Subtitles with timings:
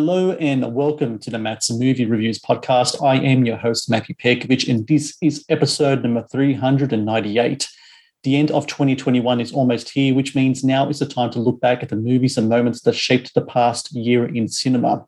[0.00, 3.04] Hello and welcome to the Matt's Movie Reviews podcast.
[3.04, 7.68] I am your host, Matthew Perkovich, and this is episode number 398.
[8.22, 11.60] The end of 2021 is almost here, which means now is the time to look
[11.60, 15.04] back at the movies and moments that shaped the past year in cinema.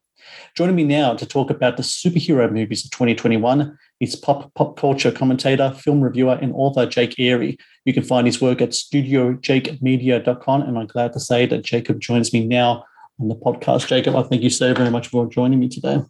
[0.55, 5.11] Joining me now to talk about the superhero movies of 2021 is pop, pop culture
[5.11, 7.57] commentator, film reviewer, and author Jake Airy.
[7.87, 12.35] You can find his work at studiojakemedia.com, and I'm glad to say that Jacob joins
[12.35, 12.85] me now
[13.23, 13.87] on the podcast.
[13.87, 16.01] Jacob, I thank you so very much for joining me today.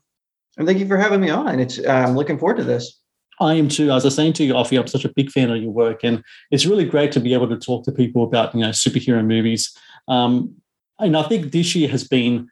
[0.57, 1.61] And thank you for having me on.
[1.61, 2.99] It's uh, I'm looking forward to this.
[3.41, 3.91] I am too.
[3.91, 6.01] As I was saying to you, Offie, I'm such a big fan of your work,
[6.05, 9.25] and it's really great to be able to talk to people about you know superhero
[9.25, 9.75] movies.
[10.09, 10.55] Um,
[10.99, 12.49] and I think this year has been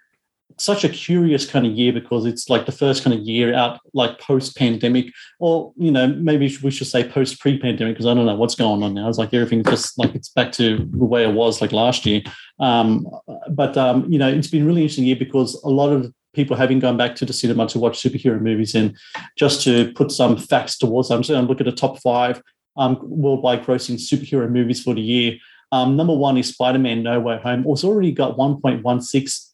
[0.60, 3.80] such a curious kind of year because it's like the first kind of year out
[3.94, 8.12] like post pandemic or you know maybe we should say post pre pandemic because i
[8.12, 9.08] don't know what's going on now.
[9.08, 12.22] It's like everything just like it's back to the way it was like last year.
[12.58, 13.06] Um,
[13.50, 16.78] but um, you know it's been really interesting year because a lot of people having
[16.78, 18.74] gone back to the cinema to watch superhero movies.
[18.74, 18.96] And
[19.36, 22.42] just to put some facts towards them so i'm looking at the top five
[22.76, 25.38] um, worldwide grossing superhero movies for the year.
[25.72, 27.64] Um, number one is spider-man no way home.
[27.66, 29.49] It's already got 1.16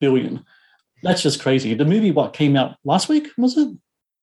[0.00, 0.44] billion.
[1.02, 1.74] That's just crazy.
[1.74, 3.68] The movie, what came out last week, was it?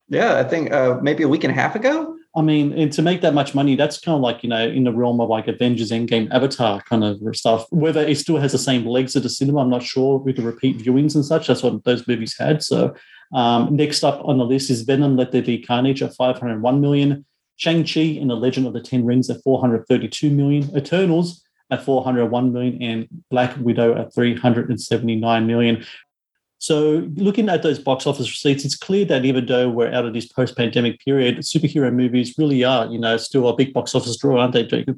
[0.09, 2.15] Yeah, I think uh, maybe a week and a half ago.
[2.35, 4.85] I mean, and to make that much money, that's kind of like, you know, in
[4.85, 7.67] the realm of like Avengers Endgame Avatar kind of stuff.
[7.69, 10.41] Whether it still has the same legs at the cinema, I'm not sure with the
[10.41, 11.47] repeat viewings and such.
[11.47, 12.63] That's what those movies had.
[12.63, 12.95] So
[13.33, 17.25] um, next up on the list is Venom Let There Be Carnage at 501 million.
[17.57, 20.75] Shang-Chi and the Legend of the Ten Rings at 432 million.
[20.75, 25.85] Eternals at 401 million and Black Widow at 379 million.
[26.59, 30.13] So, looking at those box office receipts, it's clear that even though we're out of
[30.13, 34.39] this post-pandemic period, superhero movies really are, you know, still a big box office draw,
[34.39, 34.97] aren't they, Jacob?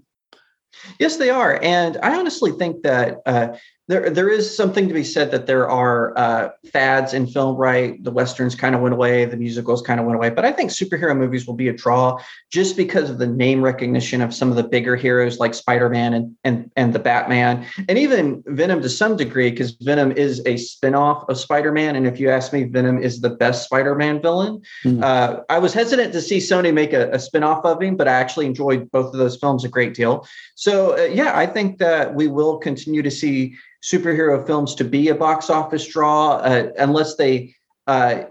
[1.00, 5.04] Yes, they are, and I honestly think that uh, there there is something to be
[5.04, 8.04] said that there are uh, fads in film right?
[8.04, 10.72] The westerns kind of went away the musicals kind of went away but i think
[10.72, 12.20] superhero movies will be a draw
[12.52, 16.36] just because of the name recognition of some of the bigger heroes like spider-man and
[16.44, 21.28] and, and the batman and even venom to some degree because venom is a spin-off
[21.30, 24.62] of spider-man and if you ask me venom is the best spider-man villain.
[24.84, 25.04] Mm-hmm.
[25.04, 28.14] uh, i was hesitant to see sony make a, a spin-off of him but i
[28.14, 30.28] actually enjoyed both of those films a great deal.
[30.56, 35.10] So uh, yeah i think that we will continue to see superhero films to be
[35.10, 37.54] a box office draw uh, unless they
[37.88, 38.24] uh,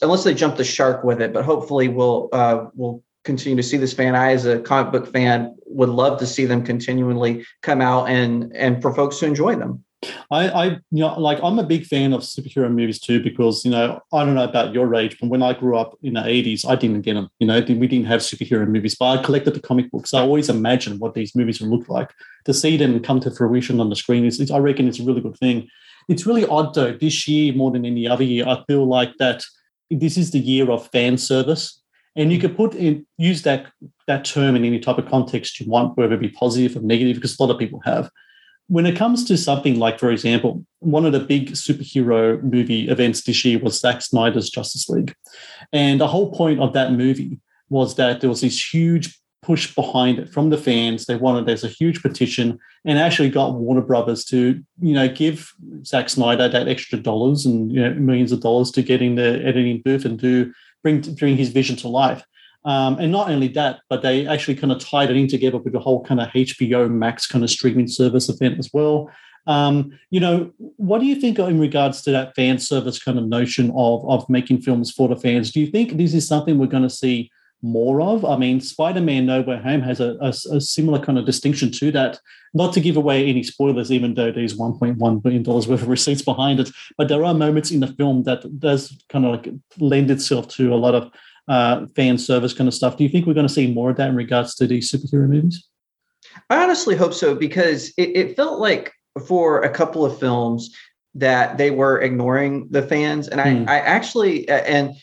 [0.00, 1.32] unless they jump the shark with it.
[1.32, 4.14] But hopefully, we'll uh, we'll continue to see this fan.
[4.14, 8.54] I, as a comic book fan, would love to see them continually come out and
[8.56, 9.84] and for folks to enjoy them.
[10.30, 13.70] I, I, you know, like I'm a big fan of superhero movies too because you
[13.70, 16.68] know I don't know about your age, but when I grew up in the '80s,
[16.68, 17.28] I didn't get them.
[17.38, 20.14] You know, we didn't have superhero movies, but I collected the comic books.
[20.14, 22.10] I always imagined what these movies would look like.
[22.46, 25.20] To see them come to fruition on the screen is, I reckon, it's a really
[25.20, 25.68] good thing.
[26.08, 26.92] It's really odd though.
[26.92, 29.42] This year, more than any other year, I feel like that
[29.90, 31.80] this is the year of fan service,
[32.16, 33.66] and you could put in use that
[34.06, 37.16] that term in any type of context you want, whether it be positive or negative,
[37.16, 38.10] because a lot of people have
[38.68, 43.22] when it comes to something like, for example, one of the big superhero movie events
[43.22, 45.14] this year was Zack Snyder's Justice League.
[45.72, 50.18] And the whole point of that movie was that there was this huge push behind
[50.18, 51.04] it from the fans.
[51.04, 55.52] They wanted there's a huge petition and actually got Warner Brothers to you know give
[55.84, 59.44] Zack Snyder that extra dollars and you know, millions of dollars to get in the
[59.44, 60.52] editing booth and do
[60.82, 62.24] bring bring his vision to life.
[62.64, 65.72] Um, and not only that, but they actually kind of tied it in together with
[65.72, 69.10] the whole kind of HBO Max kind of streaming service event as well.
[69.46, 73.26] Um, you know, what do you think in regards to that fan service kind of
[73.26, 75.52] notion of of making films for the fans?
[75.52, 77.30] Do you think this is something we're going to see
[77.60, 78.24] more of?
[78.24, 81.90] I mean, Spider-Man: No Way Home has a, a, a similar kind of distinction to
[81.92, 82.18] that.
[82.54, 86.22] Not to give away any spoilers, even though there's 1.1 billion dollars worth of receipts
[86.22, 90.10] behind it, but there are moments in the film that does kind of like lend
[90.10, 91.10] itself to a lot of
[91.48, 92.96] uh, fan service kind of stuff.
[92.96, 95.28] Do you think we're going to see more of that in regards to these superhero
[95.28, 95.66] movies?
[96.50, 98.92] I honestly hope so because it, it felt like
[99.26, 100.74] for a couple of films
[101.14, 103.68] that they were ignoring the fans, and I, mm.
[103.68, 104.94] I actually and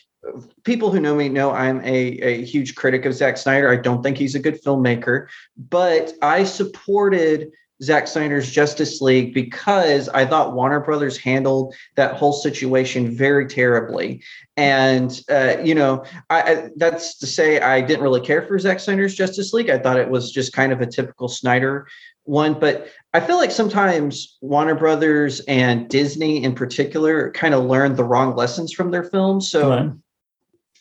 [0.64, 3.70] people who know me know I'm a, a huge critic of Zack Snyder.
[3.70, 7.50] I don't think he's a good filmmaker, but I supported
[7.82, 14.22] Zack Snyder's Justice League because I thought Warner Brothers handled that whole situation very terribly.
[14.56, 18.80] And uh, you know, I, I, that's to say I didn't really care for Zack
[18.80, 19.70] Snyder's Justice League.
[19.70, 21.88] I thought it was just kind of a typical Snyder
[22.24, 22.58] one.
[22.58, 28.04] But I feel like sometimes Warner Brothers and Disney in particular kind of learned the
[28.04, 29.50] wrong lessons from their films.
[29.50, 29.94] So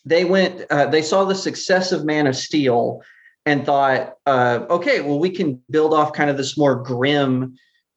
[0.06, 3.01] they went, uh, they saw the success of Man of Steel
[3.45, 7.55] and thought, uh, okay, well, we can build off kind of this more grim,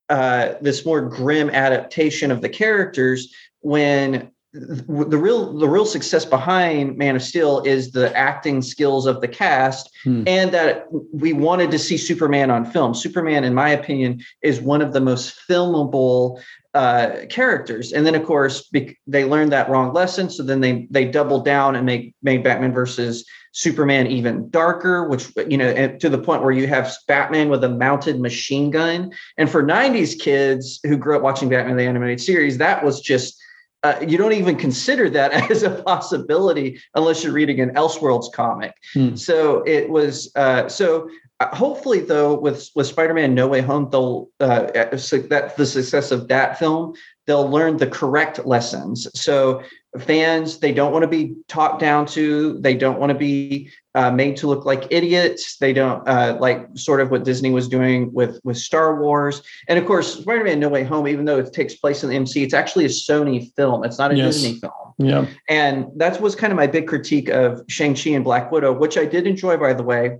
[0.09, 6.97] uh, this more grim adaptation of the characters when the real the real success behind
[6.97, 10.23] Man of Steel is the acting skills of the cast hmm.
[10.29, 12.95] and that we wanted to see Superman on film.
[12.95, 16.41] Superman in my opinion is one of the most filmable
[16.75, 17.93] uh, characters.
[17.93, 18.71] And then of course
[19.07, 22.73] they learned that wrong lesson so then they they doubled down and make made Batman
[22.73, 23.25] versus
[23.55, 27.69] Superman even darker, which, you know, to the point where you have Batman with a
[27.69, 29.13] mounted machine gun.
[29.39, 33.41] And for 90s kids who grew up watching Batman the animated series, that was just,
[33.85, 38.75] uh, you don't even consider that as a possibility unless you're reading an Elseworlds comic.
[38.95, 39.15] Hmm.
[39.15, 41.09] So it was, uh, so
[41.41, 46.13] uh, hopefully though with with spider-man no way home they'll uh, so that the success
[46.13, 46.95] of that film
[47.27, 49.61] they'll learn the correct lessons so
[49.99, 54.11] fans they don't want to be talked down to they don't want to be uh,
[54.11, 55.57] made to look like idiots.
[55.59, 59.43] They don't uh, like sort of what disney was doing with with star wars.
[59.69, 62.43] And of course spider-man no way home even though it takes place in the mc
[62.43, 63.85] it's actually a sony film.
[63.85, 64.35] It's not a yes.
[64.35, 64.73] disney film.
[64.99, 65.27] Yeah.
[65.49, 69.05] And that was kind of my big critique of shang-chi and black widow which i
[69.05, 70.19] did enjoy by the way.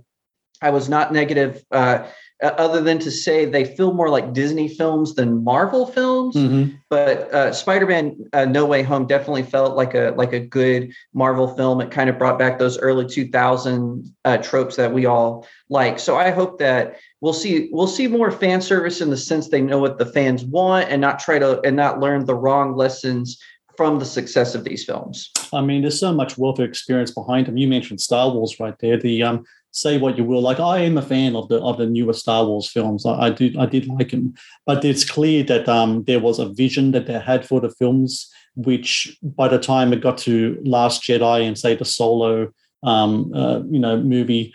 [0.61, 2.07] I was not negative uh,
[2.43, 6.35] uh, other than to say they feel more like Disney films than Marvel films.
[6.35, 6.75] Mm-hmm.
[6.89, 11.47] But uh, Spider-Man: uh, No Way Home definitely felt like a like a good Marvel
[11.55, 11.79] film.
[11.81, 15.97] It kind of brought back those early 2000 uh, tropes that we all like.
[15.97, 19.61] So I hope that we'll see we'll see more fan service in the sense they
[19.61, 23.41] know what the fans want and not try to and not learn the wrong lessons
[23.77, 25.31] from the success of these films.
[25.53, 27.57] I mean, there's so much wealth of experience behind them.
[27.57, 28.97] You mentioned Star Wars right there.
[28.97, 30.41] The um, say what you will.
[30.41, 33.05] Like I am a fan of the of the newer Star Wars films.
[33.05, 34.33] I, I did I did like them,
[34.65, 38.31] but it's clear that um, there was a vision that they had for the films,
[38.55, 42.51] which by the time it got to Last Jedi and say the Solo,
[42.83, 44.53] um, uh, you know, movie.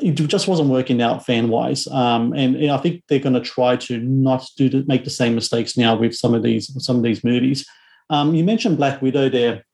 [0.00, 3.40] It just wasn't working out fan wise, um, and, and I think they're going to
[3.40, 6.96] try to not do the, make the same mistakes now with some of these some
[6.96, 7.66] of these movies.
[8.08, 9.64] Um, you mentioned Black Widow there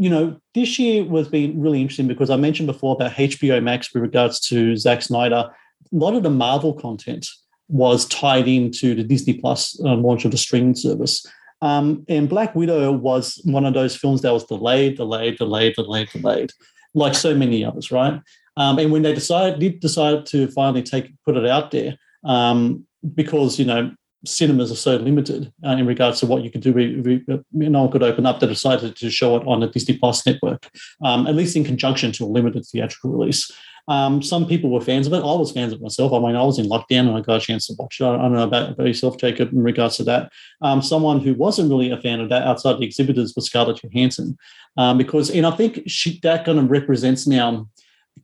[0.00, 3.92] you know, this year was been really interesting because I mentioned before about HBO Max
[3.92, 5.44] with regards to Zack Snyder.
[5.44, 5.52] A
[5.92, 7.26] lot of the Marvel content
[7.68, 11.26] was tied into the Disney Plus uh, launch of the streaming service.
[11.60, 16.08] Um, and Black Widow was one of those films that was delayed, delayed, delayed, delayed,
[16.08, 16.50] delayed,
[16.94, 18.22] like so many others, right?
[18.56, 22.86] Um, and when they decided did decide to finally take put it out there, um,
[23.14, 23.92] because you know
[24.24, 26.72] cinemas are so limited uh, in regards to what you could do.
[26.72, 28.40] We, we, no one could open up.
[28.40, 30.68] They decided to show it on the Disney Plus network,
[31.04, 33.50] um, at least in conjunction to a limited theatrical release.
[33.88, 35.18] Um, some people were fans of it.
[35.18, 36.12] I was fans of myself.
[36.12, 38.04] I mean, I was in lockdown and I got a chance to watch it.
[38.04, 40.30] I don't know about, about yourself, Jacob, in regards to that.
[40.60, 44.36] Um, someone who wasn't really a fan of that outside the exhibitors was Scarlett Johansson,
[44.76, 47.68] um, because, and I think she, that kind of represents now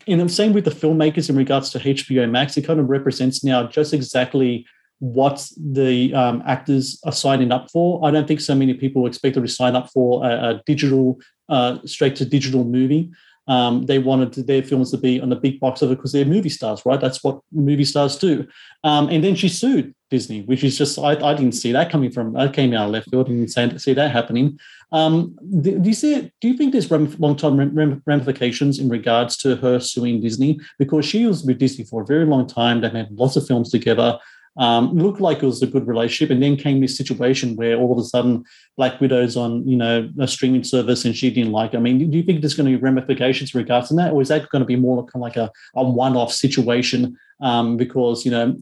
[0.07, 3.43] and I'm saying with the filmmakers in regards to HBO Max, it kind of represents
[3.43, 4.67] now just exactly
[4.99, 8.07] what the um, actors are signing up for.
[8.07, 11.79] I don't think so many people expect to sign up for a, a digital, uh,
[11.85, 13.11] straight to digital movie.
[13.49, 16.25] Um, they wanted their films to be on the big box of it because they're
[16.25, 17.01] movie stars, right?
[17.01, 18.47] That's what movie stars do.
[18.83, 22.11] Um, and then she sued Disney, which is just I, I didn't see that coming
[22.11, 22.37] from.
[22.37, 23.29] I came out of left field.
[23.29, 24.59] And didn't see that happening.
[24.91, 26.33] Um, do you see?
[26.41, 31.45] Do you think there's long-term ramifications in regards to her suing Disney because she was
[31.45, 32.81] with Disney for a very long time?
[32.81, 34.19] They made lots of films together
[34.59, 37.93] um, looked like it was a good relationship, and then came this situation where all
[37.93, 38.45] of a sudden
[38.77, 41.75] Black Widow's on you know a streaming service and she didn't like.
[41.75, 41.79] It.
[41.79, 44.49] I mean, do you think there's going to be ramifications regarding that, or is that
[44.49, 47.17] going to be more kind of like a, a one-off situation?
[47.39, 48.57] Um, because you know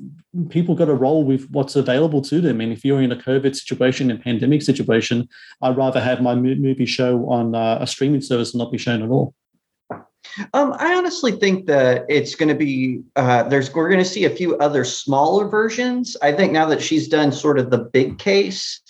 [0.49, 3.55] people got to roll with what's available to them, and if you're in a COVID
[3.55, 5.29] situation and pandemic situation,
[5.63, 9.03] I'd rather have my movie show on uh, a streaming service and not be shown
[9.03, 9.35] at all.
[10.53, 14.25] Um, I honestly think that it's going to be uh, there's we're going to see
[14.25, 16.17] a few other smaller versions.
[16.23, 18.81] I think now that she's done sort of the big case,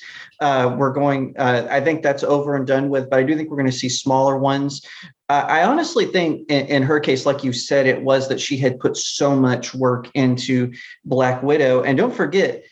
[0.41, 1.35] uh, we're going.
[1.39, 3.11] Uh, I think that's over and done with.
[3.11, 4.83] But I do think we're going to see smaller ones.
[5.31, 8.79] I honestly think in, in, her case, like you said, it was that she had
[8.79, 10.75] put so much work into
[11.07, 12.63] Black Widow, and don't forget,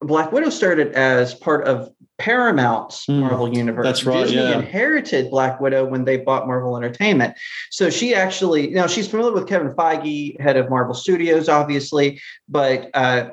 [0.00, 3.84] Black Widow started as part of Paramount's mm, Marvel Universe.
[3.84, 4.24] That's right.
[4.24, 4.58] Disney yeah.
[4.58, 7.34] inherited Black Widow when they bought Marvel Entertainment.
[7.70, 12.20] So she actually, you know, she's familiar with Kevin Feige, head of Marvel Studios, obviously,
[12.46, 13.30] but uh,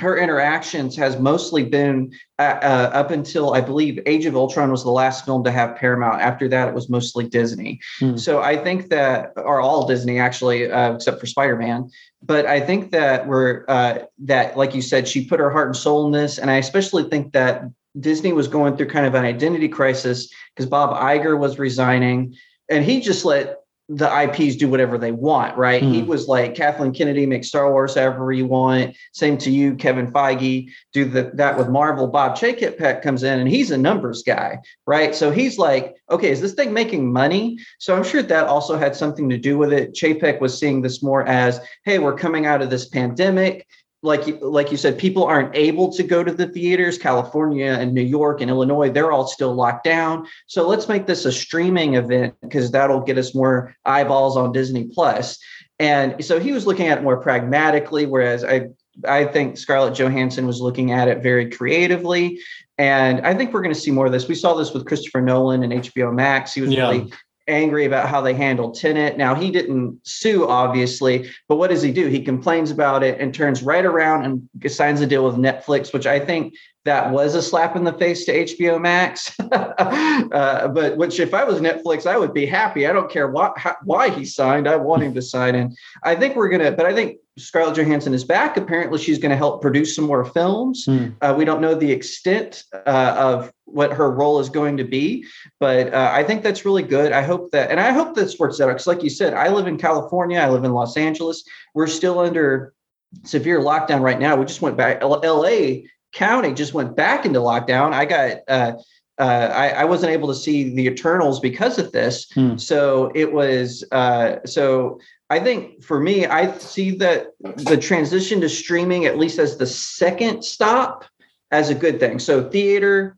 [0.00, 4.82] her interactions has mostly been uh, uh, up until I believe Age of Ultron was
[4.82, 6.22] the last film to have Paramount.
[6.22, 7.78] After that, it was mostly Disney.
[8.00, 8.18] Mm.
[8.18, 11.90] So I think that, or all Disney actually, uh, except for Spider Man.
[12.22, 15.76] But I think that we're uh, that, like you said, she put her heart and
[15.76, 17.64] soul in this, and I especially think that
[17.98, 22.34] Disney was going through kind of an identity crisis because Bob Iger was resigning
[22.68, 23.58] and he just let
[23.90, 25.82] the IPs do whatever they want, right?
[25.82, 25.92] Mm.
[25.92, 26.06] He hmm.
[26.06, 28.96] was like Kathleen Kennedy, make Star Wars however you want.
[29.12, 32.06] Same to you, Kevin Feige, do the, that with Marvel.
[32.06, 35.14] Bob Chapek comes in and he's a numbers guy, right?
[35.14, 37.58] So he's like, okay, is this thing making money?
[37.78, 39.92] So I'm sure that also had something to do with it.
[39.92, 43.66] Chapek was seeing this more as, hey, we're coming out of this pandemic
[44.04, 46.98] like you, like you said, people aren't able to go to the theaters.
[46.98, 50.26] California and New York and Illinois, they're all still locked down.
[50.46, 54.84] So let's make this a streaming event because that'll get us more eyeballs on Disney
[54.84, 55.38] Plus.
[55.78, 58.68] And so he was looking at it more pragmatically, whereas I
[59.08, 62.38] I think Scarlett Johansson was looking at it very creatively.
[62.78, 64.28] And I think we're going to see more of this.
[64.28, 66.52] We saw this with Christopher Nolan and HBO Max.
[66.52, 66.90] He was yeah.
[66.90, 67.12] really
[67.46, 69.16] angry about how they handled Tenet.
[69.16, 72.06] Now he didn't sue, obviously, but what does he do?
[72.06, 76.06] He complains about it and turns right around and signs a deal with Netflix, which
[76.06, 79.34] I think that was a slap in the face to HBO Max.
[79.52, 82.86] uh, but which, if I was Netflix, I would be happy.
[82.86, 84.68] I don't care what, how, why he signed.
[84.68, 85.54] I want him to sign.
[85.54, 86.72] And I think we're gonna.
[86.72, 88.56] But I think Scarlett Johansson is back.
[88.56, 90.86] Apparently, she's going to help produce some more films.
[90.86, 91.14] Mm.
[91.20, 95.26] Uh, we don't know the extent uh, of what her role is going to be,
[95.58, 97.12] but uh, I think that's really good.
[97.12, 98.68] I hope that, and I hope that works out.
[98.68, 100.38] Because, like you said, I live in California.
[100.38, 101.44] I live in Los Angeles.
[101.74, 102.74] We're still under
[103.22, 104.36] severe lockdown right now.
[104.36, 105.02] We just went back.
[105.02, 105.88] L.A.
[106.12, 107.92] County just went back into lockdown.
[107.92, 108.72] I got uh,
[109.18, 112.30] uh, I, I, wasn't able to see the Eternals because of this.
[112.32, 112.56] Hmm.
[112.56, 118.48] So it was uh, so I think for me, I see that the transition to
[118.48, 121.04] streaming, at least as the second stop,
[121.50, 122.18] as a good thing.
[122.18, 123.16] So theater,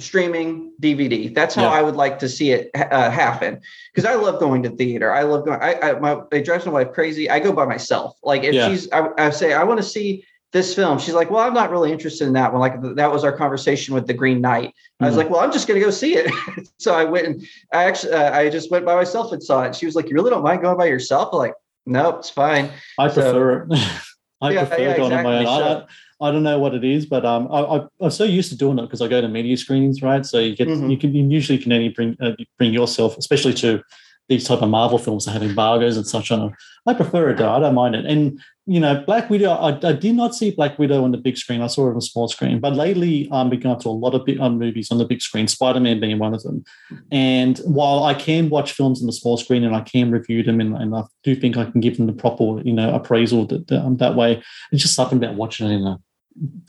[0.00, 1.34] streaming, DVD.
[1.34, 1.78] That's how yeah.
[1.78, 3.60] I would like to see it uh, happen.
[3.94, 5.12] Because I love going to theater.
[5.12, 5.60] I love going.
[5.60, 7.30] I, I my it drives my wife crazy.
[7.30, 8.18] I go by myself.
[8.22, 8.68] Like if yeah.
[8.68, 10.98] she's, I, I say I want to see this film.
[10.98, 12.60] She's like, well, I'm not really interested in that one.
[12.60, 14.74] Like that was our conversation with the Green Knight.
[14.98, 15.18] I was mm-hmm.
[15.18, 16.32] like, well, I'm just going to go see it.
[16.78, 19.76] so I went and I actually, uh, I just went by myself and saw it.
[19.76, 21.30] She was like, you really don't mind going by yourself?
[21.32, 21.54] I'm like,
[21.86, 22.70] nope, it's fine.
[22.98, 23.68] I so, prefer it.
[24.40, 25.32] I yeah, prefer yeah, going exactly.
[25.32, 25.82] on my own.
[25.82, 25.86] So,
[26.20, 28.82] I, don't know what it is, but um, I, am so used to doing it
[28.82, 30.24] because I go to media screenings, right?
[30.24, 30.90] So you get, mm-hmm.
[30.90, 33.82] you can you usually can only bring uh, bring yourself, especially to
[34.30, 36.54] these type of Marvel films that have embargoes and such on.
[36.86, 37.52] I prefer it though.
[37.52, 38.06] I don't mind it.
[38.06, 39.50] And you know, Black Widow.
[39.50, 41.60] I, I, did not see Black Widow on the big screen.
[41.60, 42.60] I saw it on the small screen.
[42.60, 45.20] But lately, um, we've gone to a lot of big, um, movies on the big
[45.20, 45.48] screen.
[45.48, 46.62] Spider Man being one of them.
[47.10, 50.60] And while I can watch films on the small screen and I can review them,
[50.60, 53.72] and, and I do think I can give them the proper, you know, appraisal that
[53.72, 54.40] um, that way.
[54.70, 55.98] It's just something about watching it in a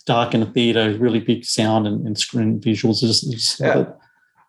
[0.06, 3.00] dark in a theater, really big sound and, and screen visuals.
[3.00, 3.86] Just, it's yeah.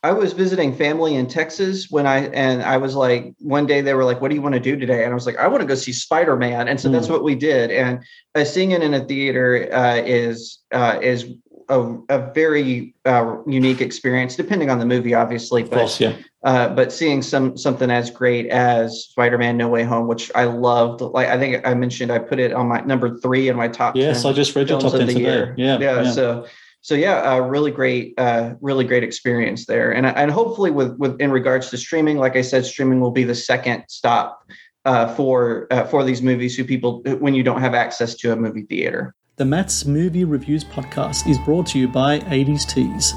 [0.04, 3.94] I was visiting family in Texas when I and I was like one day they
[3.94, 5.60] were like, "What do you want to do today?" And I was like, "I want
[5.60, 6.92] to go see Spider Man," and so mm.
[6.92, 7.70] that's what we did.
[7.70, 8.02] And
[8.34, 11.32] uh, seeing it in a theater uh, is uh, is
[11.68, 15.62] a, a very uh, unique experience, depending on the movie, obviously.
[15.62, 16.16] But, course, yeah.
[16.42, 20.44] Uh, but seeing some something as great as Spider Man No Way Home, which I
[20.44, 23.68] loved, like I think I mentioned, I put it on my number three in my
[23.68, 23.96] top.
[23.96, 25.54] Yes, I just read your top ten today.
[25.56, 26.10] Yeah, yeah, yeah.
[26.10, 26.46] So
[26.82, 29.94] so yeah, a really great, uh, really great experience there.
[29.94, 33.22] And and hopefully with with in regards to streaming, like I said, streaming will be
[33.22, 34.42] the second stop
[34.84, 38.36] uh, for uh, for these movies who people when you don't have access to a
[38.36, 39.14] movie theater.
[39.42, 43.12] The Matt's Movie Reviews podcast is brought to you by 80s Tees.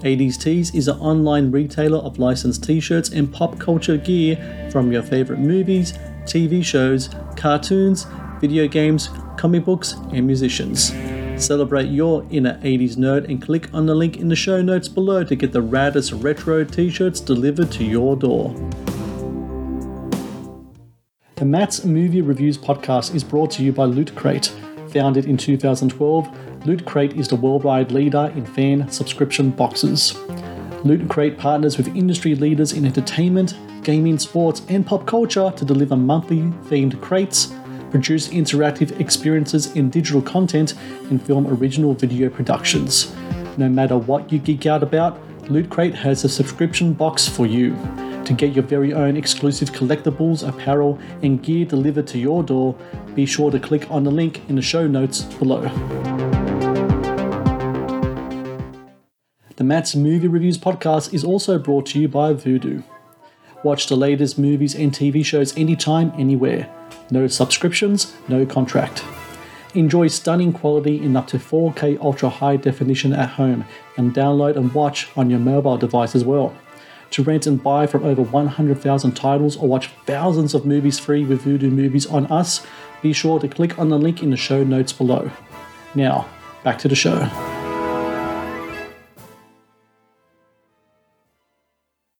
[0.00, 4.90] 80s Tees is an online retailer of licensed t shirts and pop culture gear from
[4.90, 5.92] your favorite movies,
[6.24, 8.08] TV shows, cartoons,
[8.40, 10.92] video games, comic books, and musicians.
[11.36, 15.22] Celebrate your inner 80s nerd and click on the link in the show notes below
[15.22, 18.52] to get the raddest retro t shirts delivered to your door.
[21.36, 24.52] The Matt's Movie Reviews podcast is brought to you by Loot Crate.
[24.92, 30.18] Founded in 2012, Loot Crate is the worldwide leader in fan subscription boxes.
[30.84, 35.96] Loot Crate partners with industry leaders in entertainment, gaming, sports, and pop culture to deliver
[35.96, 37.52] monthly themed crates
[37.90, 40.74] produce interactive experiences in digital content,
[41.10, 43.14] and film original video productions.
[43.56, 45.18] No matter what you geek out about,
[45.50, 47.74] Loot Crate has a subscription box for you.
[48.28, 52.76] To get your very own exclusive collectibles, apparel, and gear delivered to your door,
[53.14, 55.62] be sure to click on the link in the show notes below.
[59.56, 62.84] The Matt's Movie Reviews podcast is also brought to you by Vudu.
[63.64, 66.70] Watch the latest movies and TV shows anytime, anywhere.
[67.10, 69.02] No subscriptions, no contract.
[69.72, 73.64] Enjoy stunning quality in up to 4K ultra high definition at home
[73.96, 76.54] and download and watch on your mobile device as well.
[77.12, 81.42] To rent and buy from over 100,000 titles or watch thousands of movies free with
[81.42, 82.66] Vudu Movies on us,
[83.02, 85.30] be sure to click on the link in the show notes below.
[85.94, 86.28] Now,
[86.64, 87.28] back to the show.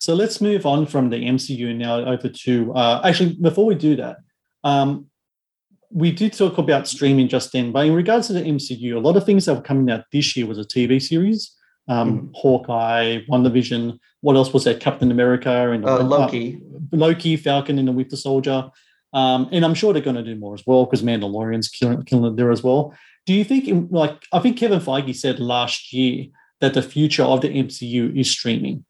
[0.00, 3.94] So let's move on from the MCU now over to uh, actually before we do
[3.96, 4.16] that,
[4.64, 5.06] um,
[5.90, 9.16] we did talk about streaming just then, but in regards to the MCU, a lot
[9.16, 11.54] of things that were coming out this year was a TV series.
[11.88, 12.30] Um, mm.
[12.34, 13.98] Hawkeye, WandaVision.
[14.20, 14.74] What else was there?
[14.74, 18.70] Captain America and uh, Loki, uh, Loki, Falcon, and the Winter Soldier.
[19.14, 22.32] Um, and I'm sure they're going to do more as well because Mandalorian's killing, killing
[22.32, 22.94] it there as well.
[23.24, 26.26] Do you think, like, I think Kevin Feige said last year
[26.60, 28.84] that the future of the MCU is streaming.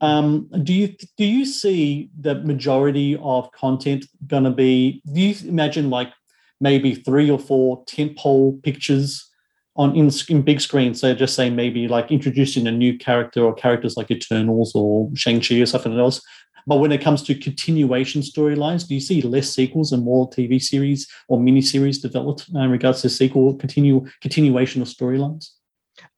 [0.00, 5.00] Um, do you do you see the majority of content going to be?
[5.12, 6.12] Do you imagine like
[6.60, 9.30] maybe three or four tentpole pictures
[9.76, 10.94] on in, in big screen?
[10.94, 15.40] So just say maybe like introducing a new character or characters like Eternals or Shang
[15.40, 16.20] Chi or something else.
[16.66, 20.62] But when it comes to continuation storylines, do you see less sequels and more TV
[20.62, 25.50] series or miniseries developed uh, in regards to sequel continue continuation of storylines?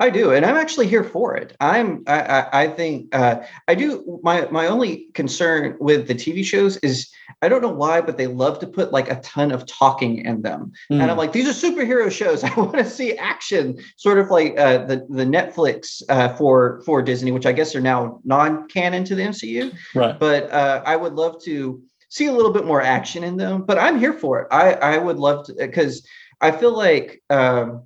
[0.01, 1.57] I do, and I'm actually here for it.
[1.61, 2.03] I'm.
[2.09, 2.47] I.
[2.53, 3.15] I, think.
[3.15, 4.21] Uh, I do.
[4.25, 7.09] My my only concern with the TV shows is
[7.43, 10.43] I don't know why, but they love to put like a ton of talking in
[10.43, 11.01] them, mm.
[11.01, 11.19] and I'm hmm.
[11.19, 12.43] like, these are superhero shows.
[12.45, 17.01] I want to see action, sort of like uh, the the Netflix uh, for for
[17.01, 19.77] Disney, which I guess are now non-canon to the MCU.
[19.95, 20.19] Right.
[20.19, 23.63] But uh, I would love to see a little bit more action in them.
[23.63, 24.49] But I'm here for it.
[24.51, 26.05] I I would love to because
[26.41, 27.23] I feel like.
[27.31, 27.85] Um,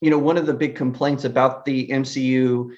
[0.00, 2.70] you know, one of the big complaints about the MCU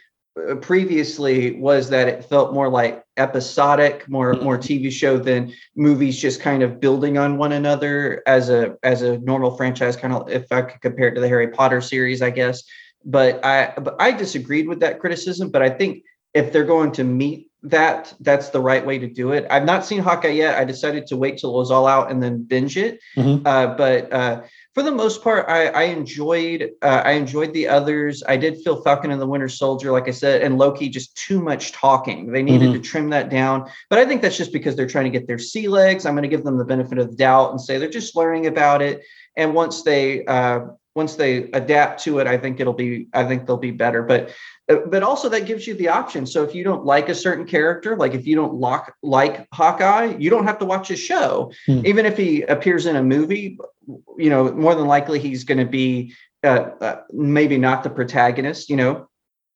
[0.51, 6.19] uh, previously was that it felt more like episodic more more tv show than movies
[6.19, 10.31] just kind of building on one another as a as a normal franchise kind of
[10.31, 12.63] if i could compare it to the harry potter series i guess.
[13.05, 17.05] But i but i disagreed with that criticism but i think if they're going to
[17.05, 19.47] meet that that's the right way to do it.
[19.49, 20.59] I've not seen hawkeye yet.
[20.59, 23.01] I decided to wait till it was all out and then binge it.
[23.17, 23.47] Mm-hmm.
[23.47, 24.43] uh, but uh,
[24.75, 28.23] for the most part, I, I enjoyed uh, I enjoyed the others.
[28.27, 31.43] I did feel Falcon and the Winter Soldier, like I said, and Loki just too
[31.43, 32.33] much talking.
[32.33, 32.81] They needed mm-hmm.
[32.81, 33.69] to trim that down.
[33.91, 36.07] But I think that's just because they're trying to get their sea legs.
[36.07, 38.47] I'm going to give them the benefit of the doubt and say they're just learning
[38.47, 39.03] about it.
[39.37, 40.61] And once they uh,
[40.95, 44.03] once they adapt to it, I think it'll be I think they'll be better.
[44.03, 44.31] But
[44.71, 46.27] uh, but also that gives you the option.
[46.27, 50.17] So if you don't like a certain character, like if you don't lock, like Hawkeye,
[50.19, 51.53] you don't have to watch his show.
[51.67, 51.85] Hmm.
[51.85, 53.59] Even if he appears in a movie,
[54.19, 56.15] you know, more than likely he's going to be
[56.45, 58.69] uh, uh, maybe not the protagonist.
[58.69, 59.09] You know,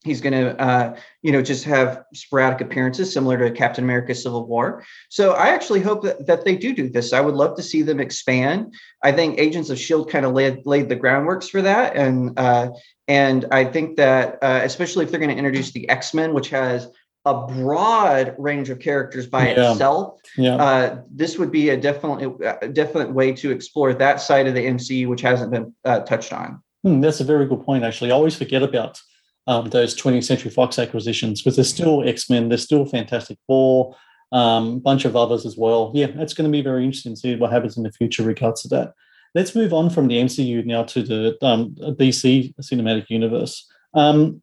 [0.07, 4.47] he's going to uh, you know just have sporadic appearances similar to captain america civil
[4.47, 4.85] war.
[5.09, 7.12] So i actually hope that, that they do do this.
[7.12, 8.75] I would love to see them expand.
[9.03, 11.97] I think agents of shield kind of laid, laid the groundworks for that.
[11.97, 12.71] And uh,
[13.09, 16.51] and I think that, uh, especially if they're going to introduce the X Men, which
[16.51, 16.89] has
[17.27, 19.73] a broad range of characters by yeah.
[19.73, 20.55] itself, yeah.
[20.55, 24.65] Uh, this would be a definitely a definite way to explore that side of the
[24.65, 26.62] MCU, which hasn't been uh, touched on.
[26.85, 27.83] Hmm, that's a very good point.
[27.83, 29.01] Actually, I always forget about
[29.49, 33.97] um, those 20th Century Fox acquisitions because there's still X Men, there's still Fantastic Four,
[34.33, 35.91] a um, bunch of others as well.
[35.95, 38.62] Yeah, it's going to be very interesting to see what happens in the future regards
[38.62, 38.93] to that.
[39.35, 43.67] Let's move on from the MCU now to the um, DC cinematic universe.
[43.95, 44.43] Um,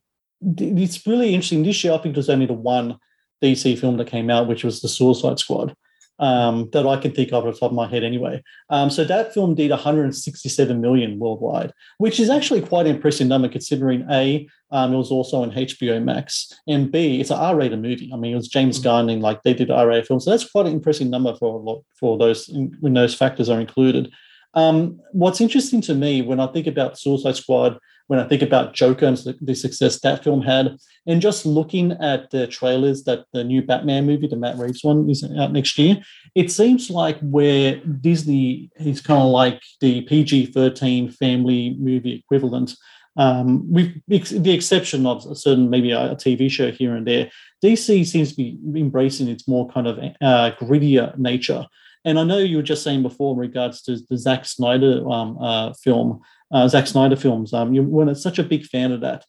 [0.58, 1.64] it's really interesting.
[1.64, 2.98] This year, I think was only the one
[3.44, 5.76] DC film that came out, which was the Suicide Squad
[6.20, 8.42] um, that I can think of off the top of my head anyway.
[8.70, 13.50] Um, so that film did 167 million worldwide, which is actually quite an impressive number
[13.50, 18.12] considering A, um, it was also on HBO Max, and B, it's an R-rated movie.
[18.14, 18.84] I mean, it was James mm-hmm.
[18.84, 21.62] Gunn and like they did R-rated films, so that's quite an impressive number for a
[21.62, 24.12] lot for those when those factors are included.
[24.54, 28.74] Um, what's interesting to me when I think about Suicide Squad when I think about
[28.74, 33.44] Joker and the success that film had, and just looking at the trailers that the
[33.44, 36.02] new Batman movie, the Matt Reeves one, is out next year,
[36.36, 42.76] it seems like where Disney is kind of like the PG 13 family movie equivalent.
[43.16, 47.30] Um, with the exception of a certain maybe a, TV show here and there,
[47.64, 51.68] DC seems to be embracing its more kind of uh, grittier nature.
[52.06, 55.38] And I know you were just saying before in regards to the Zack Snyder um,
[55.40, 57.54] uh, film, uh, Zack Snyder films.
[57.54, 59.26] Um, you were such a big fan of that.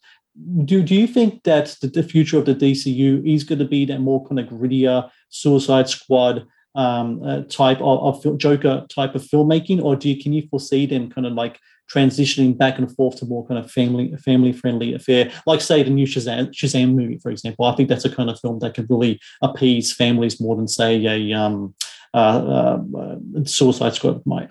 [0.65, 3.85] Do, do you think that the, the future of the DCU is going to be
[3.85, 9.23] that more kind of grittier Suicide Squad um, uh, type of, of, Joker type of
[9.23, 11.57] filmmaking, or do you, can you foresee them kind of like
[11.93, 15.89] transitioning back and forth to more kind of family family friendly affair, like say the
[15.89, 17.65] new Shazam, Shazam movie, for example?
[17.65, 21.05] I think that's a kind of film that can really appease families more than say
[21.05, 21.73] a um,
[22.13, 24.49] uh, uh, Suicide Squad might.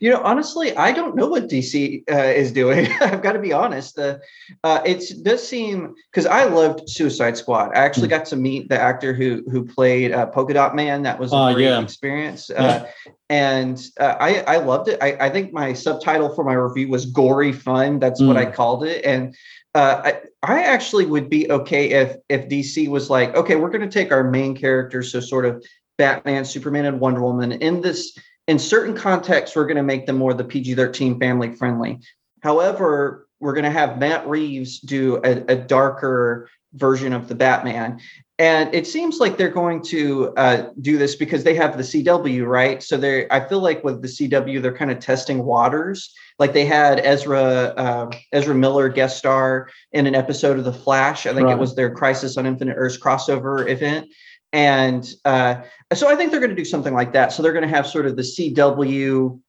[0.00, 2.90] You know, honestly, I don't know what DC uh, is doing.
[3.00, 3.98] I've got to be honest.
[3.98, 4.18] Uh,
[4.62, 7.70] uh, it does seem because I loved Suicide Squad.
[7.74, 8.10] I actually mm.
[8.10, 11.02] got to meet the actor who who played uh, Polka Dot Man.
[11.02, 11.80] That was a uh, great yeah.
[11.80, 12.50] experience.
[12.50, 12.62] Yeah.
[12.62, 12.86] Uh,
[13.30, 14.98] and I, I loved it.
[15.02, 18.28] I, I think my subtitle for my review was "gory fun." That's mm.
[18.28, 18.54] what I mm.
[18.54, 19.04] called it.
[19.04, 19.34] And
[19.74, 23.92] I, I actually would be okay if if DC was like, okay, we're going to
[23.92, 25.64] take our main characters, so sort of
[25.98, 27.52] Batman, Superman, and Wonder Woman.
[27.52, 32.00] In this, in certain contexts, we're going to make them more the PG-13 family friendly.
[32.42, 38.00] However, we're going to have Matt Reeves do a, a, darker version of the Batman.
[38.38, 42.46] And it seems like they're going to uh, do this because they have the CW,
[42.46, 42.82] right?
[42.82, 46.12] So they I feel like with the CW, they're kind of testing waters.
[46.40, 51.26] Like they had Ezra uh, Ezra Miller guest star in an episode of The Flash.
[51.26, 51.52] I think right.
[51.52, 54.08] it was their Crisis on Infinite Earths crossover event
[54.54, 55.62] and uh,
[55.92, 57.32] so I think they're going to do something like that.
[57.32, 59.40] So they're going to have sort of the CW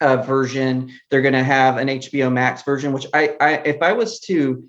[0.00, 0.92] uh, version.
[1.10, 4.64] They're going to have an HBO Max version, which I, I, if I was to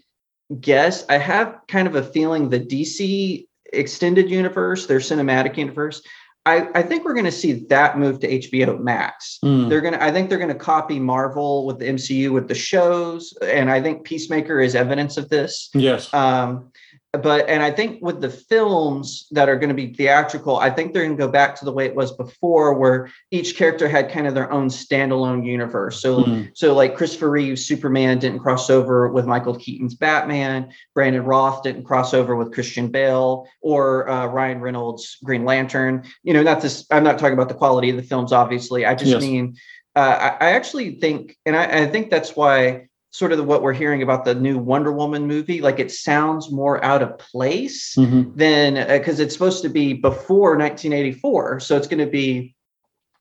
[0.60, 6.02] guess, I have kind of a feeling the DC extended universe, their cinematic universe.
[6.48, 9.38] I, I think we're going to see that move to HBO Max.
[9.44, 9.70] Mm.
[9.70, 12.56] They're going to, I think they're going to copy Marvel with the MCU with the
[12.56, 15.70] shows, and I think Peacemaker is evidence of this.
[15.74, 16.12] Yes.
[16.14, 16.72] Um,
[17.18, 20.94] but and I think with the films that are going to be theatrical, I think
[20.94, 24.12] they're going to go back to the way it was before, where each character had
[24.12, 26.02] kind of their own standalone universe.
[26.02, 26.52] So, mm.
[26.56, 30.72] so like Christopher Reeve's Superman didn't cross over with Michael Keaton's Batman.
[30.94, 36.06] Brandon Routh didn't cross over with Christian Bale or uh, Ryan Reynolds' Green Lantern.
[36.24, 36.86] You know, not this.
[36.92, 38.86] I'm not talking about the quality of the films, obviously.
[38.86, 39.22] I just yes.
[39.22, 39.56] mean.
[39.96, 43.74] Uh, I, I actually think, and I, I think that's why sort of what we're
[43.74, 45.62] hearing about the new Wonder Woman movie.
[45.62, 48.36] Like it sounds more out of place mm-hmm.
[48.36, 51.62] than because uh, it's supposed to be before 1984.
[51.62, 52.56] So it's going to be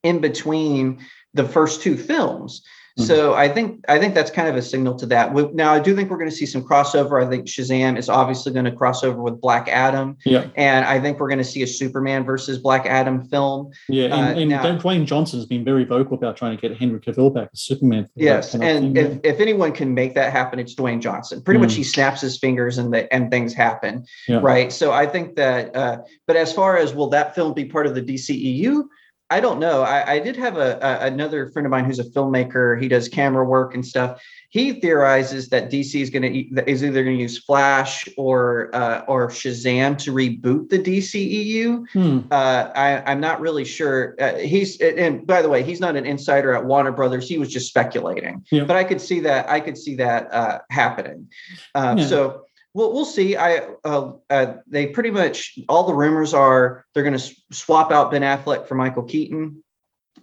[0.02, 2.62] in between the first two films.
[2.98, 3.08] Mm-hmm.
[3.08, 5.34] So I think I think that's kind of a signal to that.
[5.54, 7.22] Now I do think we're going to see some crossover.
[7.22, 10.16] I think Shazam is obviously going to cross over with Black Adam.
[10.24, 10.46] Yeah.
[10.56, 13.70] And I think we're going to see a Superman versus Black Adam film.
[13.90, 14.04] Yeah.
[14.04, 16.98] And, uh, and now, Dwayne Johnson has been very vocal about trying to get Henry
[16.98, 18.08] Cavill back as Superman.
[18.14, 18.54] Yes.
[18.54, 21.42] And if, if anyone can make that happen, it's Dwayne Johnson.
[21.42, 21.64] Pretty mm.
[21.64, 24.06] much he snaps his fingers and the, and things happen.
[24.26, 24.40] Yeah.
[24.42, 24.72] Right.
[24.72, 27.94] So I think that uh, but as far as will that film be part of
[27.94, 28.84] the DCEU?
[29.28, 29.82] I don't know.
[29.82, 32.80] I, I did have a, a, another friend of mine who's a filmmaker.
[32.80, 34.22] He does camera work and stuff.
[34.50, 39.00] He theorizes that DC is going to is either going to use Flash or uh,
[39.08, 41.88] or Shazam to reboot the DCEU.
[41.90, 42.20] Hmm.
[42.30, 44.14] Uh, I, am not really sure.
[44.20, 47.28] Uh, he's and by the way, he's not an insider at Warner Brothers.
[47.28, 48.44] He was just speculating.
[48.52, 48.64] Yeah.
[48.64, 49.50] But I could see that.
[49.50, 51.28] I could see that uh, happening.
[51.74, 52.06] Uh, yeah.
[52.06, 52.45] So
[52.76, 53.36] well, we'll see.
[53.36, 58.10] I uh, uh, they pretty much all the rumors are they're going to swap out
[58.10, 59.64] Ben Affleck for Michael Keaton.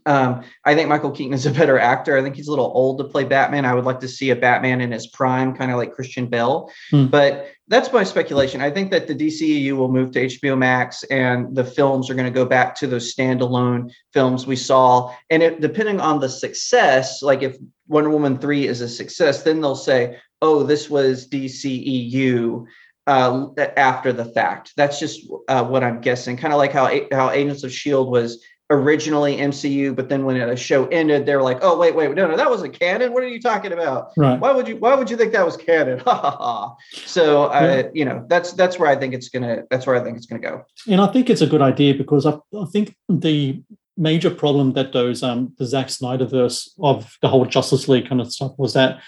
[0.06, 2.16] Um, I think Michael Keaton is a better actor.
[2.16, 3.66] I think he's a little old to play Batman.
[3.66, 6.70] I would like to see a Batman in his prime, kind of like Christian Bale.
[6.92, 7.08] Hmm.
[7.08, 8.62] But that's my speculation.
[8.62, 12.32] I think that the DCEU will move to HBO Max, and the films are going
[12.32, 15.12] to go back to those standalone films we saw.
[15.32, 19.60] And it, depending on the success, like if Wonder Woman three is a success, then
[19.60, 22.66] they'll say, oh, this was DCEU
[23.08, 24.74] uh, after the fact.
[24.78, 26.38] That's just uh, what I'm guessing.
[26.38, 30.56] Kind of like how how Agents of Shield was originally MCU, but then when a
[30.56, 33.14] show ended, they were like, "Oh, wait, wait, no, no, that wasn't canon.
[33.14, 34.12] What are you talking about?
[34.18, 34.40] Right.
[34.40, 36.00] Why would you Why would you think that was canon?
[36.06, 36.76] Ha ha ha."
[37.06, 37.90] So, uh, Yeah.
[37.94, 40.42] you know, that's that's where I think it's gonna that's where I think it's gonna
[40.42, 40.66] go.
[40.88, 43.64] And I think it's a good idea because I, I think the
[43.96, 48.32] major problem that those um the Zack Snyderverse of the whole Justice League kind of
[48.34, 49.00] stuff was that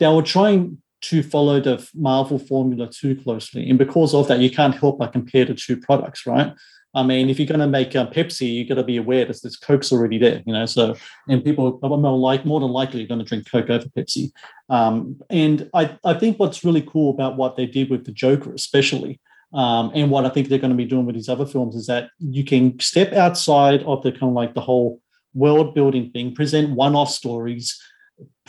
[0.00, 4.50] they were trying to follow the Marvel formula too closely, and because of that, you
[4.50, 6.52] can't help but compare the two products, right?
[6.92, 9.40] I mean, if you're going to make um, Pepsi, you got to be aware that
[9.42, 10.66] this Coke's already there, you know.
[10.66, 10.96] So,
[11.28, 14.32] and people are more like more than likely going to drink Coke over Pepsi.
[14.68, 18.52] Um, and I, I think what's really cool about what they did with the Joker,
[18.54, 19.20] especially,
[19.52, 21.86] um, and what I think they're going to be doing with these other films is
[21.86, 25.00] that you can step outside of the kind of like the whole
[25.34, 27.80] world building thing, present one off stories,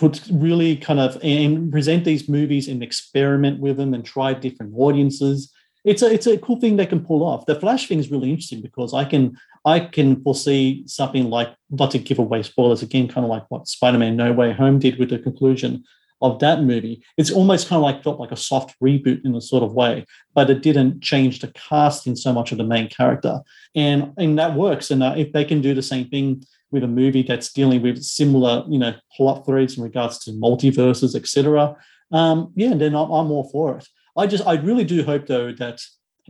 [0.02, 4.74] put really kind of and present these movies and experiment with them and try different
[4.76, 5.54] audiences.
[5.86, 7.46] It's a it's a cool thing they can pull off.
[7.46, 11.92] The Flash thing is really interesting because I can I can foresee something like not
[11.92, 15.12] to give away spoilers again, kind of like what Spider-Man No Way Home did with
[15.12, 15.84] the conclusion
[16.21, 17.03] of that movie.
[17.17, 20.05] It's almost kind of like felt like a soft reboot in a sort of way,
[20.34, 23.41] but it didn't change the casting so much of the main character,
[23.75, 24.91] and and that works.
[24.91, 28.01] And uh, if they can do the same thing with a movie that's dealing with
[28.01, 31.75] similar, you know, plot threads in regards to multiverses, etc.,
[32.12, 33.88] um, yeah, then I'm, I'm all for it.
[34.17, 35.81] I just, I really do hope though that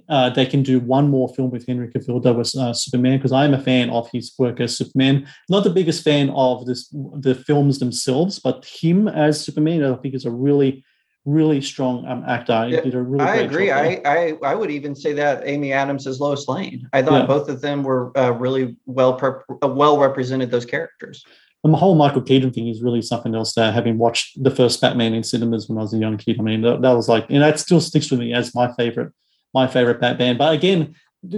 [0.10, 3.32] uh, they can do one more film with Henry Cavill that was uh, Superman because
[3.32, 5.28] I am a fan of his work as Superman.
[5.50, 6.88] Not the biggest fan of this
[7.20, 10.84] the films themselves, but him as Superman, I think is a really,
[11.26, 12.66] really strong um, actor.
[12.66, 13.72] He Yeah, did a really I agree.
[13.72, 16.88] I, I I would even say that Amy Adams as Lois Lane.
[16.94, 17.28] I thought Yeah.
[17.28, 21.24] both of them were uh, really well per- uh, well represented those characters.
[21.64, 24.82] And the whole Michael Keaton thing is really something else that having watched the first
[24.82, 26.40] Batman in cinemas when I was a young kid.
[26.40, 29.14] I mean, that, that was like, and that still sticks with me as my favorite,
[29.54, 30.38] my favorite Batman.
[30.38, 30.96] But again,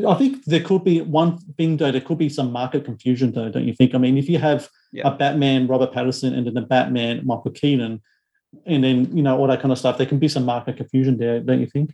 [0.08, 3.49] I think there could be one thing though, there could be some market confusion though,
[3.49, 3.93] don't you think?
[3.93, 5.08] I mean, if you have Yeah.
[5.08, 8.02] a Batman, Robert Pattinson, and then a Batman, Michael Keaton,
[8.65, 11.17] and then, you know, all that kind of stuff, there can be some market confusion
[11.17, 11.93] there, don't you think?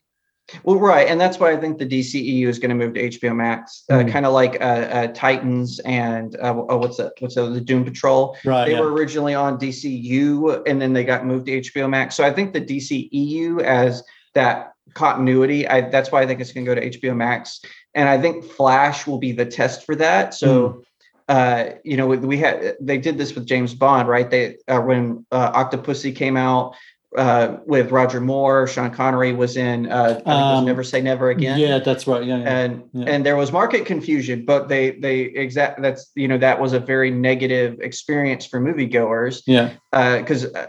[0.63, 3.36] Well, right, and that's why I think the DCEU is going to move to HBO
[3.36, 4.12] Max, uh, Mm.
[4.12, 7.13] kind of like uh, uh, Titans and uh, oh, what's that?
[7.19, 7.53] What's that?
[7.53, 8.36] The Doom Patrol.
[8.43, 8.65] Right.
[8.65, 8.79] they yeah.
[8.82, 12.15] were originally on DCU, and then they got moved to HBO Max.
[12.15, 15.67] So I think the DCEU as that continuity.
[15.67, 17.61] I that's why I think it's going to go to HBO Max,
[17.93, 20.33] and I think Flash will be the test for that.
[20.33, 20.83] So.
[21.27, 24.31] Uh, you know, we, we had they did this with James Bond, right?
[24.31, 26.75] They uh, when uh, Octopussy came out
[27.17, 29.91] uh, with Roger Moore, Sean Connery was in.
[29.91, 32.23] Uh, was Um, Never Say Never Again Yeah, that's right.
[32.23, 32.37] Yeah.
[32.37, 32.57] yeah.
[32.59, 33.05] and Yeah.
[33.07, 36.79] and there was market confusion but they they exact that's you know that was a
[36.79, 39.71] very negative experience for moviegoers yeah.
[39.91, 40.67] because uh,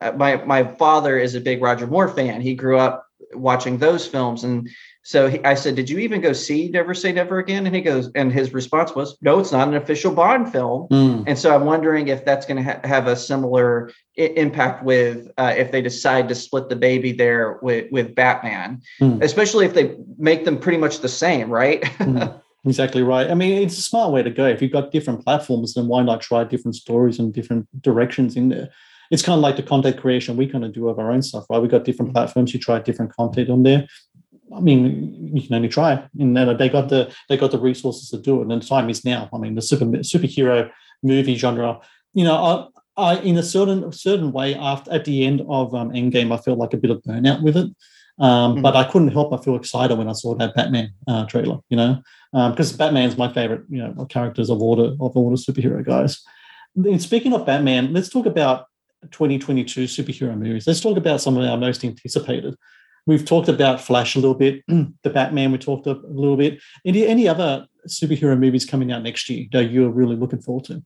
[0.00, 2.40] uh, my my father is a big Roger Moore fan.
[2.40, 4.68] He grew up watching those films, and
[5.06, 7.80] so he, I said, "Did you even go see Never Say Never Again?" And he
[7.80, 11.22] goes, and his response was, "No, it's not an official Bond film." Mm.
[11.28, 15.28] And so I'm wondering if that's going to ha- have a similar I- impact with
[15.38, 19.22] uh, if they decide to split the baby there with with Batman, Hmm.
[19.22, 21.82] especially if they make them pretty much the same, right?
[21.82, 23.30] Mm, exactly right.
[23.30, 24.46] I mean, it's a smart way to go.
[24.48, 28.48] If you've got different platforms, then why not try different stories and different directions in
[28.48, 28.70] there?
[29.12, 31.44] It's kind of like the content creation we kind of do of our own stuff,
[31.48, 31.62] right?
[31.62, 32.52] We've got different platforms.
[32.52, 33.86] You try different content on there.
[34.54, 38.18] I mean, you can only try, and they got the they got the resources to
[38.18, 39.28] do it, and the time is now.
[39.32, 40.70] I mean, the super superhero
[41.02, 41.80] movie genre.
[42.14, 45.90] You know, I, I in a certain certain way after at the end of um,
[45.90, 47.70] Endgame, I felt like a bit of burnout with it.
[48.18, 48.62] Um, Mhm.
[48.62, 51.58] But I couldn't help but feel excited when I saw that Batman uh, trailer.
[51.68, 55.84] You know, because Batman's my favorite, you know, characters of the of all the superhero
[55.84, 56.22] guys.
[56.76, 58.66] And speaking of Batman, let's talk about
[59.10, 60.66] 2022 superhero movies.
[60.66, 62.54] Let's talk about some of our most anticipated.
[63.06, 65.52] We've talked about Flash a little bit, the Batman.
[65.52, 66.60] We talked a, a little bit.
[66.84, 70.82] Any any other superhero movies coming out next year that you're really looking forward to?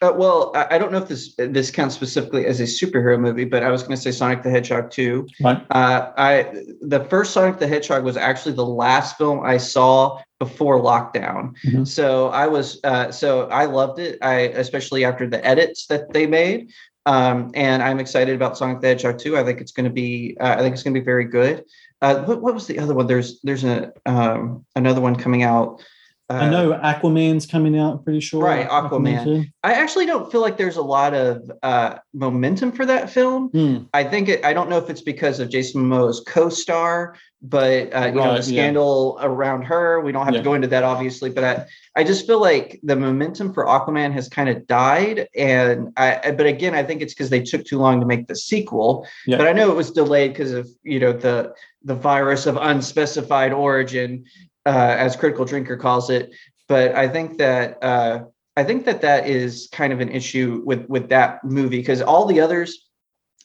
[0.00, 3.64] Uh, well, I, don't know if this this counts specifically as a superhero movie, but
[3.64, 5.26] I was going to say Sonic the Hedgehog 2.
[5.40, 5.66] Right.
[5.70, 10.80] Uh, I the first Sonic the Hedgehog was actually the last film I saw before
[10.80, 11.52] lockdown.
[11.66, 11.84] Mhm.
[11.86, 14.18] So I was uh, so I loved it.
[14.22, 16.70] I especially after the edits that they made.
[17.06, 19.36] Um, and I'm excited about Sonic the Hedgehog 2.
[19.36, 21.64] I think it's going to be uh, I think it's going to be very good.
[22.00, 23.06] Uh, what, what was the other one?
[23.06, 25.82] There's there's a um, another one coming out.
[26.30, 28.04] Uh, I know Aquaman's coming out.
[28.04, 28.42] Pretty sure.
[28.44, 29.24] Right, Aquaman.
[29.24, 29.44] too.
[29.64, 33.48] I actually don't feel like there's a lot of uh, momentum for that film.
[33.48, 33.78] Hmm.
[33.94, 38.06] I think it, I don't know if it's because of Jason Momoa's co-star, but uh,
[38.06, 38.62] you know Right, the yeah.
[38.62, 40.00] scandal around her.
[40.00, 40.40] We don't have Yeah.
[40.40, 44.12] to go into that, obviously, but I, I just feel like the momentum for Aquaman
[44.12, 45.28] has kind of died.
[45.36, 48.26] And I, I- but again, I think it's because they took too long to make
[48.26, 49.06] the sequel.
[49.26, 49.36] Yeah.
[49.38, 53.52] But I know it was delayed because of you know the the virus of unspecified
[53.52, 54.24] origin,
[54.66, 56.30] uh, as Critical Drinker calls it.
[56.66, 58.24] But I think that uh,
[58.56, 62.26] I think that that is kind of an issue with with that movie because all
[62.26, 62.87] the others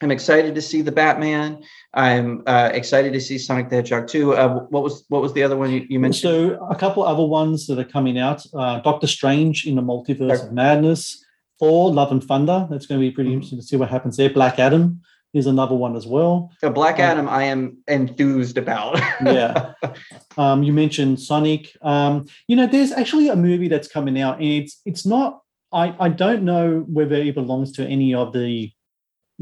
[0.02, 1.64] I'm excited to see the Batman.
[1.94, 4.34] I'm uh, excited to see Sonic the Hedgehog 2.
[4.34, 6.22] Uh, what was what was the other one you, you, mentioned?
[6.22, 10.44] So a couple other ones that are coming out: uh, Doctor Strange in the Multiverse
[10.44, 11.24] of Madness,
[11.60, 12.68] Thor: Love and Thunder.
[12.70, 13.36] That's going to be pretty mm-hmm.
[13.36, 14.30] interesting to see what happens there.
[14.30, 15.02] Black Adam
[15.34, 16.52] is another one as well.
[16.60, 19.00] So Black um, Adam, I am enthused about.
[19.26, 19.74] yeah.
[20.38, 21.76] Um, you mentioned Sonic.
[21.82, 25.42] Um, you know, there's actually a movie that's coming out, and it's it's not.
[25.72, 28.72] I I don't know whether it belongs to any of the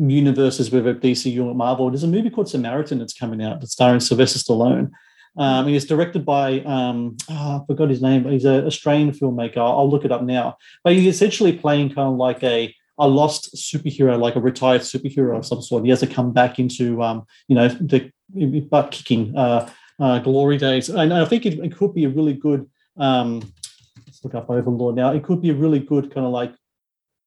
[0.10, 1.90] universes, whether DC or Marvel.
[1.90, 4.92] There's a movie called Samaritan that's coming out that's starring Sylvester Stallone.
[5.38, 9.58] Um, and it's directed by um, oh, I forgot his name, he's an Australian filmmaker.
[9.58, 10.58] I'll, I'll look it up now.
[10.84, 15.38] But he's essentially playing kind of like a a lost superhero, like a retired superhero
[15.38, 15.84] of some sort.
[15.84, 18.12] He has to come back into um, you know the
[18.70, 20.90] butt kicking uh, uh, glory days.
[20.90, 22.70] And I think it, it could be a really good.
[22.98, 23.40] Um,
[24.06, 25.14] let's look up Overlord now.
[25.14, 26.54] It could be a really good kind of like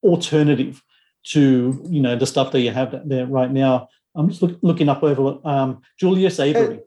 [0.02, 0.82] alternative
[1.24, 3.88] to you know the stuff that you have there right now.
[4.14, 6.80] I'm just look, looking up over um, Julius Avery.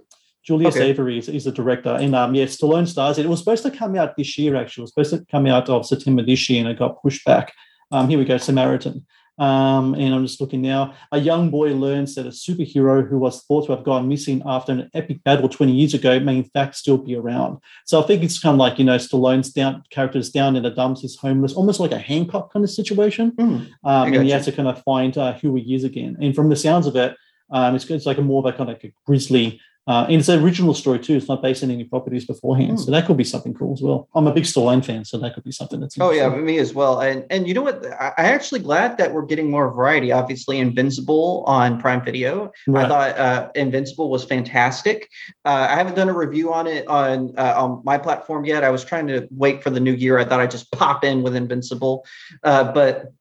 [0.43, 0.89] Julius okay.
[0.89, 3.25] Avery is, is the director, and um, yeah, Stallone stars it.
[3.25, 4.55] It was supposed to come out this year.
[4.55, 7.25] Actually, it was supposed to come out of September this year, and it got pushed
[7.25, 7.53] back.
[7.91, 9.05] Um, here we go, Samaritan.
[9.37, 10.95] Um, and I'm just looking now.
[11.11, 14.71] A young boy learns that a superhero who was thought to have gone missing after
[14.71, 17.59] an epic battle 20 years ago may in fact still be around.
[17.85, 20.71] So I think it's kind of like, you know, Stallone's down characters down in the
[20.71, 23.31] dumps, he's homeless, almost like a Hancock kind of situation.
[23.31, 26.17] Mm, um, and he has to kind of find uh, who he is again.
[26.19, 27.15] And from the sounds of it,
[27.51, 30.15] um, it's, it's like a more of a kind of like a grisly uh, and
[30.15, 31.15] it's an original story too.
[31.15, 32.85] It's not based on any properties beforehand, mm.
[32.85, 34.09] so that could be something cool as well.
[34.13, 35.97] I'm a big Stallone fan, so that could be something that's.
[35.99, 36.99] Oh yeah, me as well.
[36.99, 37.85] And and you know what?
[37.85, 40.11] I, I actually glad that we're getting more variety.
[40.11, 42.51] Obviously, Invincible on Prime Video.
[42.67, 42.85] Right.
[42.85, 45.09] I thought uh, Invincible was fantastic.
[45.45, 48.63] Uh, I haven't done a review on it on uh, on my platform yet.
[48.63, 50.17] I was trying to wait for the new year.
[50.19, 52.05] I thought I'd just pop in with Invincible,
[52.43, 53.13] uh, but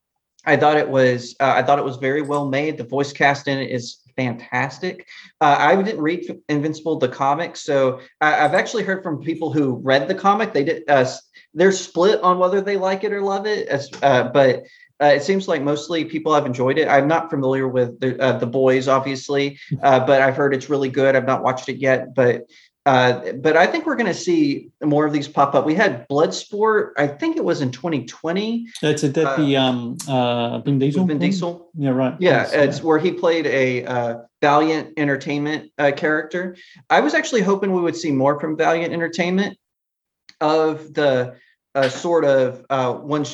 [0.46, 2.78] I thought it was uh, I thought it was very well made.
[2.78, 5.06] The voice cast in it is fantastic.
[5.40, 9.80] Uh, I didn't read Invincible the comic, so I, have actually heard from people who
[9.82, 10.52] read the comic.
[10.52, 10.84] They did.
[10.88, 11.06] Uh,
[11.54, 13.68] they're split on whether they like it or love it.
[14.02, 14.64] Uh, but
[15.02, 16.88] uh, it seems like mostly people have enjoyed it.
[16.88, 20.88] I'm not familiar with the uh, the boys, obviously, uh, but I've heard it's really
[20.88, 21.14] good.
[21.14, 22.42] I've not watched it yet, but
[22.86, 25.66] uh, but I think we're going to see more of these pop up.
[25.66, 26.92] We had Bloodshot.
[26.96, 28.68] I think it was in 2020.
[28.80, 31.04] It's a that the uh, um uh Vin Diesel.
[31.04, 31.68] Vin Diesel.
[31.74, 32.14] Yeah, right.
[32.20, 32.84] Yeah, yes, it's yeah.
[32.84, 36.56] where he played a uh, Valiant Entertainment uh, character.
[36.88, 39.58] I was actually hoping we would see more from Valiant Entertainment
[40.40, 41.34] of the
[41.74, 43.26] uh, sort of uh, one.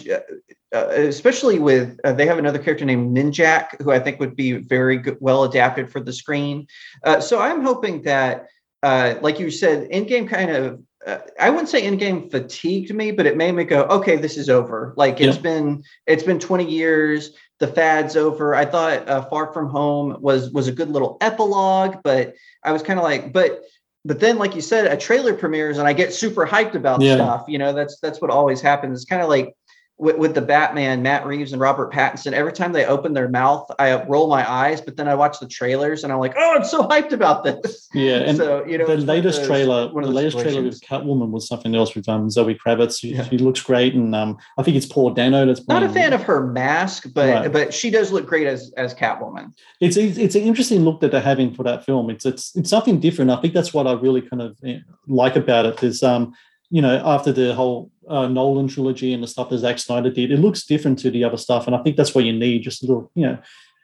[0.75, 4.53] Uh, especially with uh, they have another character named Ninjak, who I think would be
[4.53, 6.67] very good, well adapted for the screen.
[7.05, 8.47] Uh, so I'm hoping that
[8.83, 13.27] uh, like you said, Endgame kind of uh, I wouldn't say Endgame fatigued me, but
[13.27, 14.95] it made me go, okay, this is over.
[14.97, 15.43] Like it's yeah.
[15.43, 18.55] been it's been 20 years, the fad's over.
[18.55, 22.83] I thought uh, Far From Home was was a good little epilogue, but I was
[22.83, 23.63] kind of like, but
[24.05, 27.15] but then like you said, a trailer premieres and I get super hyped about yeah.
[27.15, 27.45] stuff.
[27.49, 29.01] You know, that's that's what always happens.
[29.01, 29.55] It's kind of like
[30.03, 33.71] with, with, the Batman, Matt Reeves and Robert Pattinson, every time they open their mouth,
[33.79, 36.65] I roll my eyes, but then I watch the trailers and I'm like, oh, I'm
[36.65, 37.89] so hyped about this.
[37.95, 38.17] Yeah.
[38.17, 41.77] And so, you know, the latest those, trailer, the latest trailer with Catwoman was something
[41.77, 42.99] else with um, Zoe Kravitz.
[42.99, 43.23] She, yeah.
[43.29, 43.95] she looks great.
[43.95, 45.67] And um, I think it's Paul Dano that's.
[45.69, 47.53] Not a fan of her mask, but right.
[47.53, 49.53] but she does look great as as Catwoman.
[49.81, 52.11] It's, it's an interesting look that they're having for that film.
[52.11, 53.31] It's, it's, it's something different.
[53.31, 56.35] I think that's what I really kind of eh, like about it is, um,
[56.73, 60.33] you know, after the whole uh, Nolan trilogy and the stuff that Zack Snyder did,
[60.33, 61.67] it looks different to the other stuff.
[61.67, 63.39] And I think that's what you need, just a little, you know.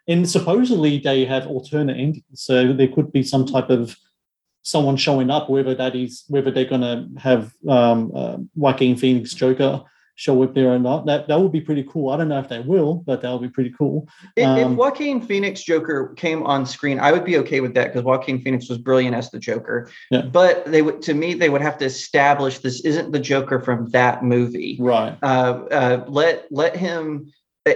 [0.09, 2.25] And supposedly they have alternate endings.
[2.33, 3.95] So there could be some type of
[4.63, 9.35] someone showing up, whether that is, whether they're going to have um, uh, Joaquin Phoenix
[9.35, 9.83] Joker
[10.19, 11.07] show up there or not.
[11.07, 12.11] That that would be pretty cool.
[12.11, 14.09] I don't know if they will, but that would be pretty cool.
[14.35, 17.93] If, um, if Joaquin Phoenix Joker came on screen, I would be okay with that
[17.93, 19.89] because Joaquin Phoenix was brilliant as the Joker.
[20.11, 20.23] Yeah.
[20.23, 23.91] But they would, to me, they would have to establish this isn't the Joker from
[23.91, 24.77] that movie.
[24.81, 25.17] Right.
[25.23, 27.33] Uh, uh, let let him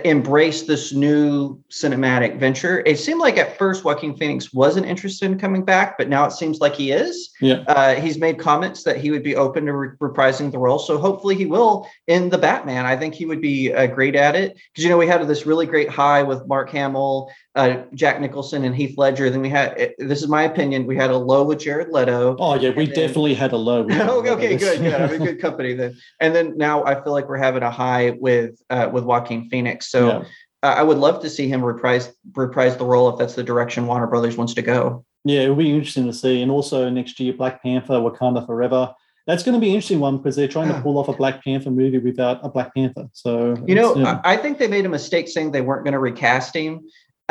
[0.09, 2.83] embrace this new cinematic venture.
[2.87, 6.33] It seemed like at first Joaquin Phoenix wasn't interested in coming back, but now it
[6.33, 7.31] seems like he is.
[7.41, 7.65] Yeah.
[7.67, 10.79] Uh, he's made comments that he would be open to re- reprising the role.
[10.79, 12.87] So hopefully he will in the Batman.
[12.87, 15.47] I think he would be uh, great at it because you know we had this
[15.47, 19.29] really great high with Mark Hamill, uh, Jack Nicholson, and Heath Ledger.
[19.29, 20.87] Then we had eh, this is my opinion.
[20.87, 22.37] We had a low with Jared Leto.
[22.39, 23.83] Oh yeah, we then, definitely had a low.
[23.91, 24.95] okay, good, good.
[24.95, 25.97] I'm in good company then.
[26.21, 29.91] And then now I feel like we're having a high with uh, with Joaquin Phoenix.
[29.91, 30.19] So yeah.
[30.63, 33.87] uh, I would love to see him reprise reprise the role if that's the direction
[33.87, 35.05] Warner Brothers wants to go.
[35.25, 36.43] Yeah, it'll be interesting to see.
[36.43, 38.93] And also next year, Black Panther, Wakanda Forever.
[39.27, 41.45] that's going to be an interesting one because they're trying to pull off a Black
[41.45, 43.09] Panther movie without a Black Panther.
[43.13, 44.21] So you know, yeah.
[44.25, 46.81] I think they made a mistake saying they weren't going to recast him,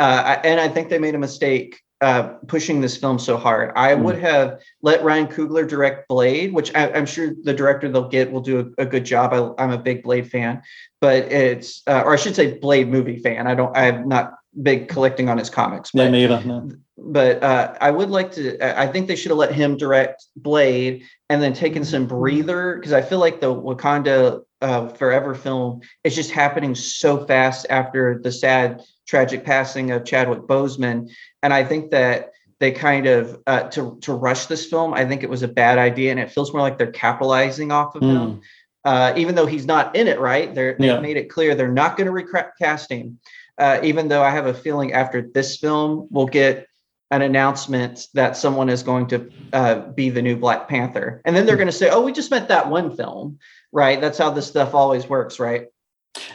[0.02, 3.70] uh, and I think they made a mistake uh, pushing this film so hard.
[3.76, 4.02] I mm.
[4.02, 8.32] would have let Ryan Coogler direct Blade, which I, am sure the director they'll get
[8.32, 9.32] will do a, a good job.
[9.32, 10.60] I, am a big Blade fan,
[11.00, 13.46] but it's, uh, or I should say, Blade movie fan.
[13.46, 15.92] I don't, I'm not big collecting on his comics.
[15.92, 16.42] But, yeah, either.
[16.44, 16.68] No.
[16.98, 18.80] But uh, I would like to.
[18.80, 22.92] I think they should have let him direct Blade and then taken some breather because
[22.92, 28.30] I feel like the Wakanda uh, Forever film is just happening so fast after the
[28.30, 31.10] sad tragic passing of Chadwick Boseman,
[31.42, 32.32] and I think that
[32.62, 34.94] they kind of uh, to to rush this film.
[34.94, 37.96] I think it was a bad idea, and it feels more like they're capitalizing off
[37.96, 38.12] of mm.
[38.12, 38.40] him,
[38.84, 40.20] uh, even though he's not in it.
[40.20, 40.54] Right?
[40.54, 41.00] They're, they've yeah.
[41.00, 43.18] made it clear they're not going to recast him.
[43.58, 46.68] Uh, even though I have a feeling after this film, we'll get
[47.10, 51.46] an announcement that someone is going to uh, be the new Black Panther, and then
[51.46, 51.62] they're hmm.
[51.62, 53.40] going to say, "Oh, we just meant that one film."
[53.72, 54.00] Right?
[54.00, 55.66] That's how this stuff always works, right?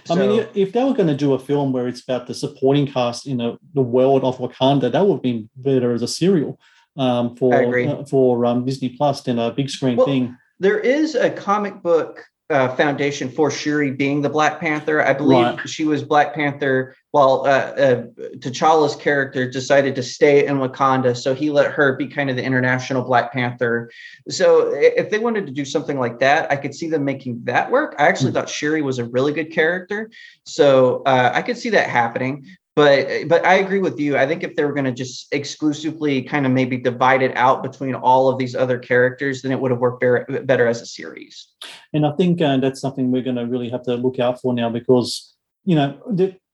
[0.09, 2.87] I mean, if they were going to do a film where it's about the supporting
[2.87, 6.59] cast in a, the world of Wakanda, that would be better as a serial
[6.97, 10.35] um, for uh, for um, Disney Plus than a big screen well, thing.
[10.59, 15.03] There is a comic book uh, foundation for Shuri being the Black Panther.
[15.03, 15.69] I believe right.
[15.69, 18.03] she was Black Panther while uh, uh,
[18.37, 21.15] T'Challa's character decided to stay in Wakanda.
[21.15, 23.91] So he let her be kind of the international Black Panther.
[24.29, 27.69] So if they wanted to do something like that, I could see them making that
[27.69, 27.95] work.
[27.99, 28.39] I actually mm-hmm.
[28.39, 30.09] thought Shuri was a really good character.
[30.45, 32.45] So uh, I could see that happening
[32.77, 34.17] but but I agree with you.
[34.17, 37.63] I think if they were going to just exclusively kind of maybe divide it out
[37.63, 40.85] between all of these other characters, then it would have worked better, better as a
[40.85, 41.47] series.
[41.91, 44.53] And I think uh, that's something we're going to really have to look out for
[44.53, 45.33] now because
[45.65, 45.99] you know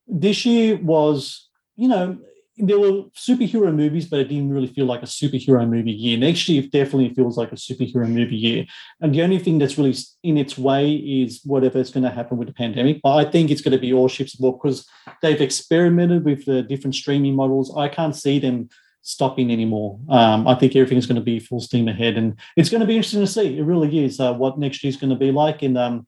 [0.08, 2.18] this year was you know
[2.58, 6.18] there were superhero movies, but it didn't really feel like a superhero movie year.
[6.18, 8.66] Next year, it definitely feels like a superhero movie year.
[9.02, 12.38] And the only thing that's really in its way is whatever is going to happen
[12.38, 13.00] with the pandemic.
[13.02, 14.88] But I think it's going to be all ships aboard because
[15.22, 17.76] they've experimented with the different streaming models.
[17.76, 18.70] I can't see them
[19.02, 20.00] stopping anymore.
[20.10, 22.96] Um, I think everything's going to be full steam ahead, and it's going to be
[22.96, 23.58] interesting to see.
[23.58, 25.64] It really is uh, what next year is going to be like.
[25.64, 26.06] And um,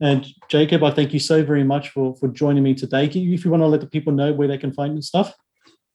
[0.00, 3.06] and Jacob, I thank you so very much for for joining me today.
[3.06, 5.34] If you want to let the people know where they can find your stuff.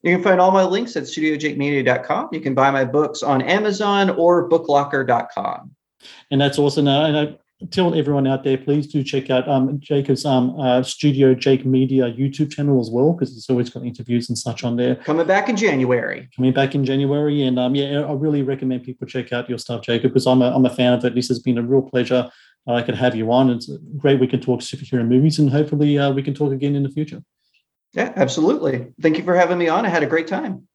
[0.03, 2.29] You can find all my links at studiojakemedia.com.
[2.33, 5.71] You can buy my books on Amazon or booklocker.com.
[6.29, 6.89] And that's awesome.
[6.89, 7.37] Uh, and I
[7.71, 12.11] tell everyone out there, please do check out um, Jacob's um, uh, Studio Jake Media
[12.11, 14.95] YouTube channel as well, because it's always got interviews and such on there.
[14.97, 16.29] Coming back in January.
[16.35, 17.43] Coming back in January.
[17.43, 20.53] And um, yeah, I really recommend people check out your stuff, Jacob, because I'm a,
[20.53, 21.15] I'm a fan of it.
[21.15, 22.29] This has been a real pleasure.
[22.67, 23.49] I could have you on.
[23.49, 26.83] It's great we can talk superhero movies, and hopefully uh, we can talk again in
[26.83, 27.21] the future.
[27.93, 28.93] Yeah, absolutely.
[29.01, 29.85] Thank you for having me on.
[29.85, 30.67] I had a great time.